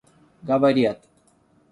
[0.45, 1.05] говорят